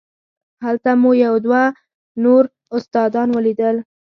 هلته 0.65 0.91
مو 1.01 1.11
یو 1.25 1.35
دوه 1.45 1.63
نور 2.23 2.43
استادان 2.77 3.29
ولیدل. 3.31 3.75